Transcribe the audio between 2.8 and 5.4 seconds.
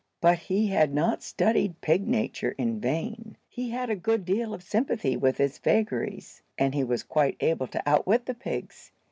vain. He had a good deal of sympathy with